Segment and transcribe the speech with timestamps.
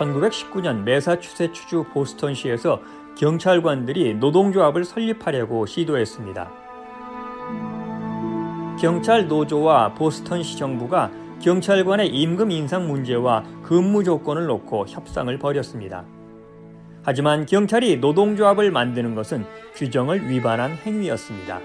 [0.00, 2.80] (1919년) 매사추세츠주 보스턴시에서
[3.16, 6.50] 경찰관들이 노동조합을 설립하려고 시도했습니다.
[8.80, 11.10] 경찰 노조와 보스턴시 정부가
[11.42, 16.04] 경찰관의 임금 인상 문제와 근무 조건을 놓고 협상을 벌였습니다.
[17.02, 21.60] 하지만 경찰이 노동조합을 만드는 것은 규정을 위반한 행위였습니다.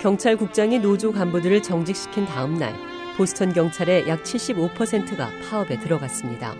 [0.00, 2.74] 경찰국장이 노조 간부들을 정직시킨 다음 날
[3.16, 6.54] 보스턴 경찰의 약 75%가 파업에 들어갔습니다.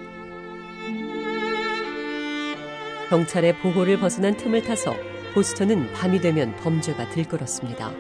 [3.11, 4.97] 경찰의 보호를 벗어난 틈을 타서
[5.35, 7.93] 보스턴은 밤이 되면 범죄가 들끓었습니다.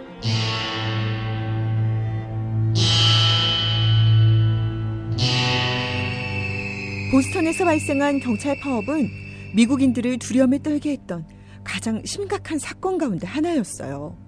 [7.12, 9.08] 보스턴에서 발생한 경찰 파업은
[9.54, 11.26] 미국인들을 두려움에 떨게 했던
[11.62, 14.25] 가장 심각한 사건 가운데 하나였어요.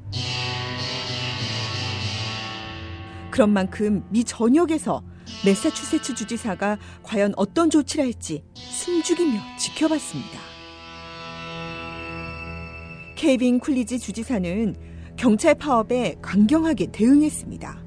[3.39, 5.00] 그런 만큼 미 전역에서
[5.44, 10.41] 메사추세츠 주지사가 과연 어떤 조치를 할지 숨죽이며 지켜봤습니다.
[13.14, 14.75] 케이빈 쿨리지 주지사는
[15.17, 17.80] 경찰 파업에 강경하게 대응했습니다.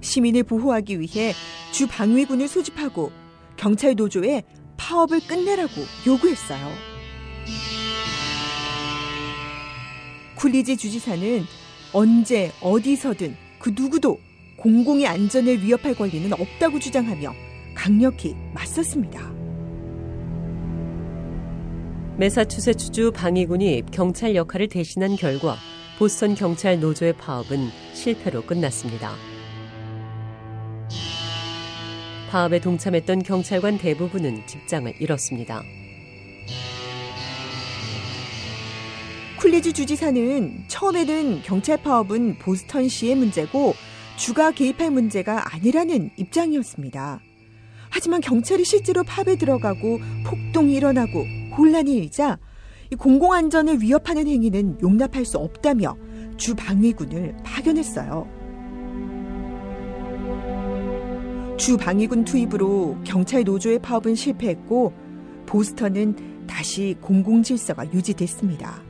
[0.00, 1.32] 시민을 보호하기 위해
[1.72, 3.10] 주 방위군을 소집하고
[3.56, 4.44] 경찰 노조에
[4.76, 5.72] 파업을 끝내라고
[6.06, 6.68] 요구했어요.
[10.36, 11.42] 쿨리지 주지사는
[11.92, 14.20] 언제 어디서든 그 누구도
[14.62, 17.34] 공공의 안전을 위협할 권리는 없다고 주장하며
[17.74, 19.32] 강력히 맞섰습니다.
[22.16, 25.56] 메사추세츠주 방위군이 경찰 역할을 대신한 결과
[25.98, 29.14] 보스턴 경찰 노조의 파업은 실패로 끝났습니다.
[32.30, 35.64] 파업에 동참했던 경찰관 대부분은 직장을 잃었습니다.
[39.40, 43.74] 쿨리지 주지사는 처음에는 경찰 파업은 보스턴시의 문제고
[44.22, 47.20] 주가 개입할 문제가 아니라는 입장이었습니다.
[47.90, 51.24] 하지만 경찰이 실제로 파업에 들어가고 폭동이 일어나고
[51.58, 52.38] 혼란이 일자
[52.96, 55.96] 공공안전을 위협하는 행위는 용납할 수 없다며
[56.36, 58.28] 주 방위군을 파견했어요.
[61.56, 64.92] 주 방위군 투입으로 경찰 노조의 파업은 실패했고
[65.46, 68.84] 보스턴은 다시 공공 질서가 유지됐습니다.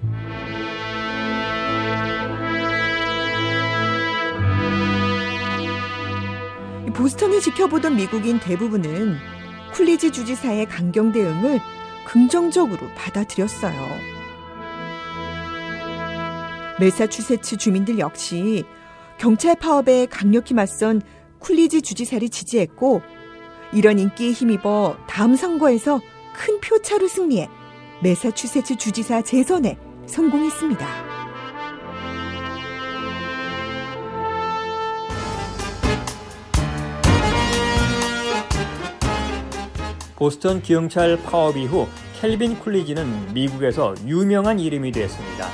[6.94, 9.16] 보스턴을 지켜보던 미국인 대부분은
[9.75, 11.60] 쿨리지 주지사의 강경 대응을
[12.06, 13.72] 긍정적으로 받아들였어요.
[16.78, 18.64] 메사추세츠 주민들 역시
[19.19, 21.00] 경찰 파업에 강력히 맞선
[21.38, 23.02] 쿨리지 주지사를 지지했고
[23.72, 26.00] 이런 인기에 힘입어 다음 선거에서
[26.34, 27.48] 큰 표차로 승리해
[28.02, 31.11] 메사추세츠 주지사 재선에 성공했습니다.
[40.22, 41.88] 보스턴 경찰 파업 이후
[42.20, 45.48] 켈빈 쿨리지는 미국에서 유명한 이름이 되었습니다.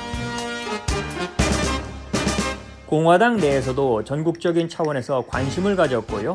[2.85, 6.33] 공화당 내에서도 전국적인 차원에서 관심을 가졌고요.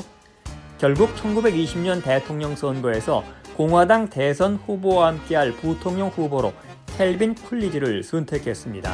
[0.78, 3.22] 결국 1920년 대통령 선거에서
[3.56, 6.52] 공화당 대선 후보와 함께할 부통령 후보로
[6.96, 8.92] 켈빈 쿨리지를 선택했습니다.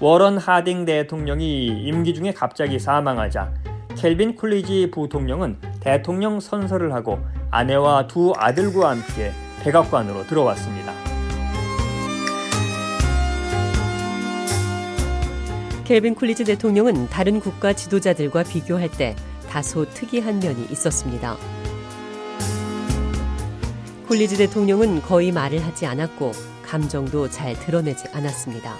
[0.00, 7.18] 워런 하딩 대통령이 임기 중에 갑자기 사망하자 켈빈 쿨리지 부통령은 대통령 선서를 하고
[7.50, 9.32] 아내와 두 아들과 함께
[9.62, 10.92] 백악관으로 들어왔습니다.
[15.84, 19.14] 켈빈 쿨리지 대통령은 다른 국가 지도자들과 비교할 때
[19.48, 21.36] 다소 특이한 면이 있었습니다.
[24.08, 26.32] 쿨리지 대통령은 거의 말을 하지 않았고
[26.62, 28.74] 감정도 잘 드러내지 않았습니다.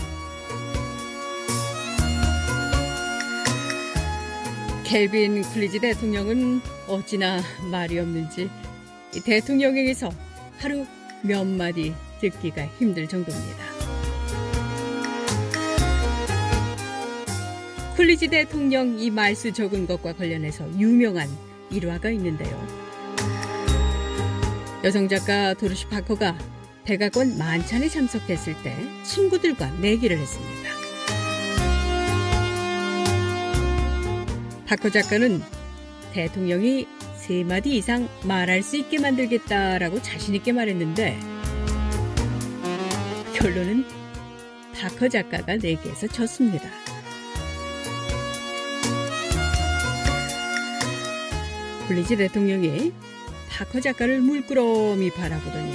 [4.95, 8.49] 켈빈 쿨리지 대통령은 어찌나 말이 없는지
[9.25, 10.09] 대통령에게서
[10.59, 10.87] 하루
[11.21, 13.65] 몇 마디 듣기가 힘들 정도입니다.
[17.97, 21.29] 쿨리지 대통령 이 말수 적은 것과 관련해서 유명한
[21.73, 22.57] 일화가 있는데요.
[24.85, 26.39] 여성 작가 도르시 파커가
[26.85, 30.74] 백악관 만찬에 참석했을 때 친구들과 내기를 했습니다.
[34.67, 35.43] 박호 작가는
[36.13, 41.19] 대통령이 세 마디 이상 말할 수 있게 만들겠다라고 자신있게 말했는데
[43.35, 43.85] 결론은
[44.75, 46.69] 박허 작가가 내기에서 졌습니다.
[51.87, 52.93] 굴리지 대통령이
[53.51, 55.75] 박허 작가를 물끄러미 바라보더니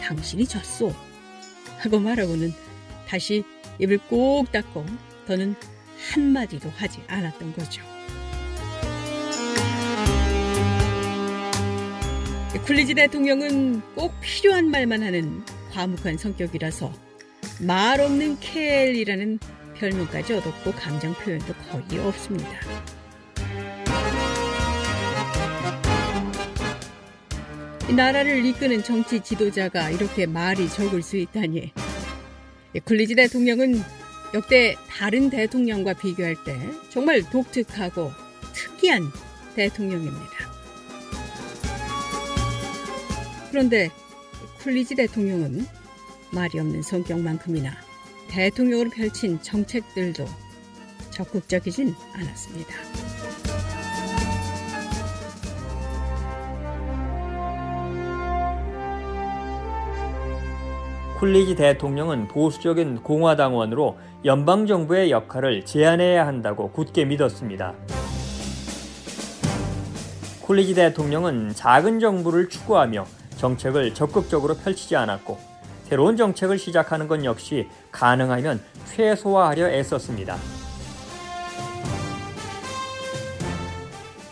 [0.00, 0.94] 당신이 졌소
[1.78, 2.54] 하고 말하고는
[3.06, 3.44] 다시
[3.78, 4.86] 입을 꼭 닫고
[5.26, 5.54] 더는
[6.08, 7.82] 한마디도 하지 않았던 거죠.
[12.64, 16.92] 쿨리지 대통령은 꼭 필요한 말만 하는 과묵한 성격이라서
[17.60, 19.38] 말 없는 켈이라는
[19.74, 22.50] 별명까지 얻었고 감정 표현도 거의 없습니다.
[27.88, 31.72] 이 나라를 이끄는 정치 지도자가 이렇게 말이 적을 수 있다니.
[32.84, 33.82] 쿨리지 대통령은
[34.32, 36.56] 역대 다른 대통령과 비교할 때
[36.88, 38.12] 정말 독특하고
[38.52, 39.10] 특이한
[39.56, 40.50] 대통령입니다.
[43.50, 43.90] 그런데
[44.62, 45.66] 쿨리지 대통령은
[46.30, 47.72] 말이 없는 성격만큼이나
[48.28, 50.26] 대통령으로 펼친 정책들도
[51.10, 53.09] 적극적이진 않았습니다.
[61.20, 67.74] 쿨리지 대통령은 보수적인 공화당원으로 연방정부의 역할을 제한해야 한다고 굳게 믿었습니다.
[70.40, 73.04] 쿨리지 대통령은 작은 정부를 추구하며
[73.36, 75.36] 정책을 적극적으로 펼치지 않았고
[75.84, 80.38] 새로운 정책을 시작하는 건 역시 가능하면 최소화하려 애썼습니다.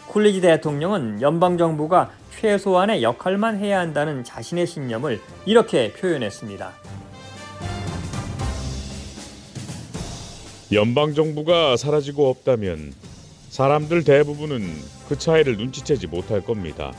[0.07, 6.73] 쿨리지 대통령은 연방정부가 최소한의 역할만 해야 한다는 자신의 신념을 이렇게 표현했습니다.
[10.73, 12.93] 연방 정부가 사라지고 없다면
[13.49, 14.63] 사람들 대부분은
[15.09, 16.93] 그 차이를 눈치채지 못할 겁니다.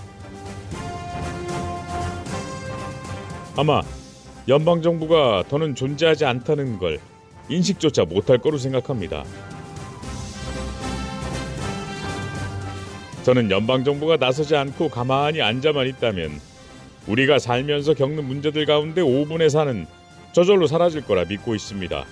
[3.56, 3.82] 아마
[4.48, 7.00] 연방 정부가 더는 존재하지 않다는 걸
[7.48, 9.24] 인식조차 못할 거로 생각합니다.
[13.24, 16.40] 저는 연방 정부가 나서지 않고 가만히 앉아만 있다면
[17.08, 19.86] 우리가 살면서 겪는 문제들 가운데 5분의 4는
[20.32, 22.06] 저절로 사라질 거라 믿고 있습니다.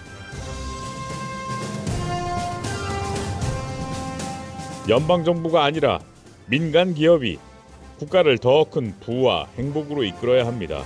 [4.90, 6.00] 연방 정부가 아니라
[6.48, 7.38] 민간 기업이
[8.00, 10.84] 국가를 더 큰 부와 행복으로 이끌어야 합니다.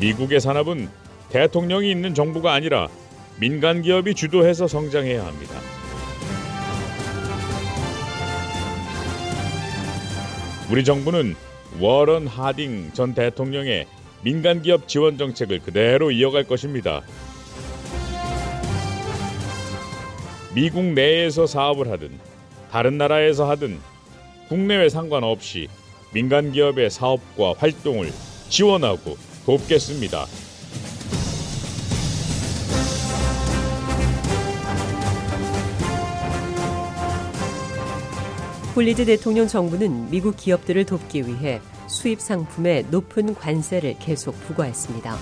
[0.00, 0.88] 미국의 산업은
[1.30, 2.88] 대통령이 있는 정부가 아니라
[3.38, 5.54] 민간 기업이 주도해서 성장해야 합니다.
[10.70, 11.34] 우리 정부는
[11.80, 13.86] 워런 하딩 전 대통령의
[14.22, 17.02] 민간 기업 지원 정책을 그대로 이어갈 것입니다.
[20.54, 22.16] 미국 내에서 사업을 하든
[22.70, 23.80] 다른 나라에서 하든
[24.48, 25.66] 국내외 상관없이
[26.12, 28.12] 민간 기업의 사업과 활동을
[28.48, 29.16] 지원하고
[29.46, 30.26] 돕겠습니다.
[38.76, 45.16] 쿨리지 대통령 정부는 미국 기업들을 돕기 위해 수입 상품에 높은 관세를 계속 부과했습니다.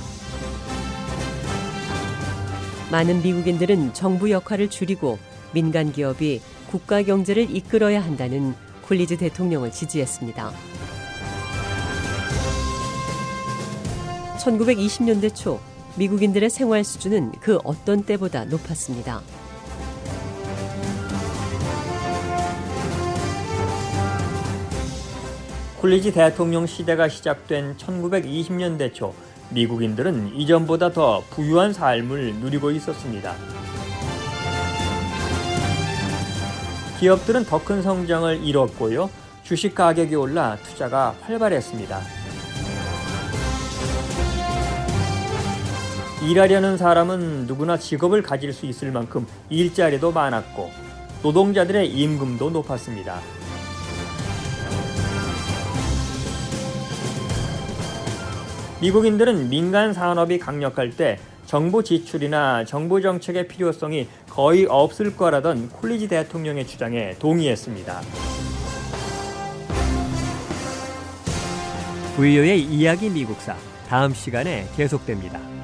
[2.91, 5.19] 많은 미국인들은 정부 역할을 줄이고
[5.55, 10.53] 민간 기업이 국가 경제를 이끌어야 한다는 콜리즈 대통령을 지지했습니다.
[14.39, 15.59] 1920년대 초
[15.97, 19.23] 미국인들의 생활 수준은 그 어떤 때보다 높았습니다.
[25.81, 29.15] 쿨리지 대통령 시대가 시작된 1920년대 초
[29.51, 33.35] 미국인들은 이전보다 더 부유한 삶을 누리고 있었습니다.
[36.99, 39.09] 기업들은 더 큰 성장을 이뤘고요.
[39.45, 42.01] 주식 가격이 올라 투자가 활발했습니다.
[46.29, 50.71] 일하려는 사람은 누구나 직업을 가질 수 있을 만큼 일자리도 많았고
[51.23, 53.21] 노동자들의 임금도 높았습니다.
[58.81, 66.67] 미국인들은 민간 산업이 강력할 때 정부 지출이나 정부 정책의 필요성이 거의 없을 거라던 콜리지 대통령의
[66.67, 68.01] 주장에 동의했습니다.
[72.17, 73.57] 부유의 이야기 미국사
[73.89, 75.58] 다음 시간에 계속됩니다.